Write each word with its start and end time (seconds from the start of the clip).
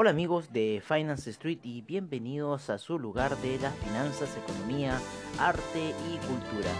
Hola 0.00 0.10
amigos 0.10 0.52
de 0.52 0.80
Finance 0.86 1.28
Street 1.30 1.58
y 1.64 1.80
bienvenidos 1.82 2.70
a 2.70 2.78
su 2.78 3.00
lugar 3.00 3.36
de 3.38 3.58
las 3.58 3.74
finanzas, 3.78 4.30
economía, 4.36 4.96
arte 5.40 5.92
y 6.08 6.18
cultura. 6.18 6.70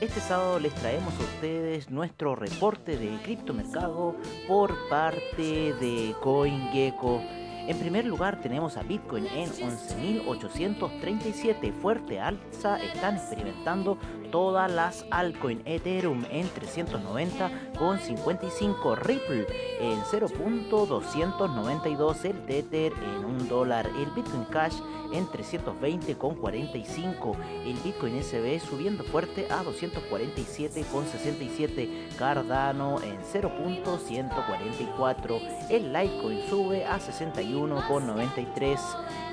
Este 0.00 0.20
sábado 0.20 0.60
les 0.60 0.72
traemos 0.76 1.12
a 1.14 1.24
ustedes 1.24 1.90
nuestro 1.90 2.36
reporte 2.36 2.96
de 2.96 3.20
criptomercado 3.24 4.14
por 4.46 4.76
parte 4.88 5.74
de 5.74 6.14
CoinGecko. 6.22 7.20
En 7.68 7.78
primer 7.78 8.04
lugar 8.06 8.40
tenemos 8.40 8.78
a 8.78 8.82
Bitcoin 8.82 9.26
en 9.26 9.50
11.837, 9.50 11.70
fuerte 11.74 12.18
alza, 12.18 12.82
están 12.82 13.16
experimentando 13.16 13.98
todas 14.32 14.72
las 14.72 15.04
altcoins, 15.10 15.60
Ethereum 15.66 16.24
en 16.30 16.48
390 16.48 17.50
con 17.78 17.98
55, 17.98 18.96
Ripple 18.96 19.46
en 19.80 20.00
0.292, 20.00 22.24
el 22.24 22.46
Tether 22.46 22.94
en 22.94 23.26
1 23.26 23.44
dólar, 23.44 23.86
el 23.98 24.10
Bitcoin 24.12 24.46
Cash 24.46 24.76
en 25.12 25.30
320 25.30 26.16
con 26.16 26.36
45, 26.36 27.36
el 27.66 27.76
Bitcoin 27.84 28.22
SB 28.22 28.60
subiendo 28.60 29.04
fuerte 29.04 29.46
a 29.50 29.62
247 29.62 30.86
con 30.90 31.06
67, 31.06 32.08
Cardano 32.18 33.02
en 33.02 33.18
0.144, 33.20 35.68
el 35.68 35.92
Litecoin 35.92 36.48
sube 36.48 36.86
a 36.86 36.98
61 36.98 37.57
con 37.66 38.06
93 38.06 38.80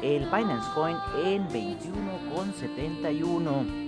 el 0.02 0.26
Binance 0.26 0.68
Coin 0.74 0.98
en 1.24 1.48
21,71. 1.50 3.84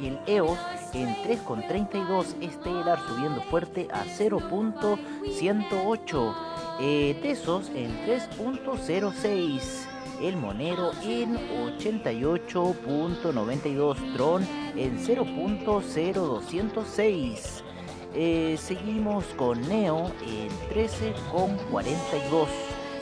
El 0.00 0.16
EOS 0.26 0.58
en 0.92 1.08
3,32. 1.16 2.36
Stellar 2.52 3.00
subiendo 3.08 3.40
fuerte 3.42 3.88
a 3.92 4.04
0.108. 4.04 6.34
Eh, 6.80 7.18
Tesos 7.20 7.68
en 7.74 7.90
3.06. 8.06 9.88
El 10.20 10.36
Monero 10.36 10.92
en 11.02 11.36
88.92. 11.78 14.14
Tron 14.14 14.46
en 14.76 14.96
0.0206. 14.98 17.64
Eh, 18.14 18.56
seguimos 18.56 19.24
con 19.36 19.60
Neo 19.68 20.12
en 20.26 20.48
13,42. 20.72 22.46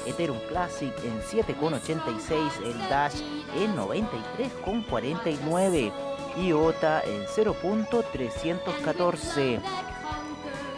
Ethereum 0.06 0.38
Classic 0.48 0.94
en 1.04 1.20
7,86, 1.22 2.62
el 2.64 2.78
Dash 2.88 3.20
en 3.56 3.76
93,49 3.76 5.92
y 6.36 6.52
OTA 6.52 7.02
en 7.02 7.26
0.314. 7.26 9.60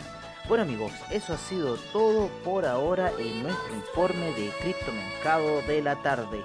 Bueno 0.48 0.64
amigos, 0.64 0.92
eso 1.10 1.34
ha 1.34 1.36
sido 1.36 1.76
todo 1.92 2.30
por 2.42 2.64
ahora 2.64 3.12
en 3.18 3.42
nuestro 3.42 3.74
informe 3.74 4.32
de 4.32 4.50
criptomercado 4.62 5.60
de 5.62 5.82
la 5.82 5.96
tarde. 5.96 6.42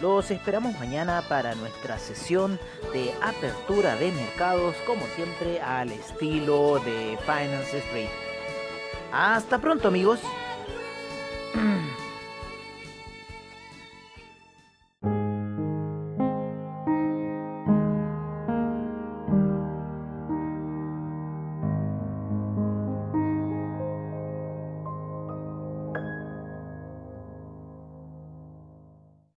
Los 0.00 0.30
esperamos 0.30 0.78
mañana 0.78 1.24
para 1.28 1.56
nuestra 1.56 1.98
sesión 1.98 2.60
de 2.92 3.12
apertura 3.20 3.96
de 3.96 4.12
mercados, 4.12 4.76
como 4.86 5.04
siempre 5.16 5.60
al 5.60 5.90
estilo 5.90 6.78
de 6.84 7.18
Finance 7.22 7.78
Street. 7.78 8.08
Hasta 9.12 9.58
pronto 9.58 9.88
amigos. 9.88 10.20